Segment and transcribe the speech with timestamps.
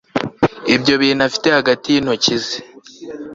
[0.75, 2.57] ibyo bintu abifite hagati y'intoki ze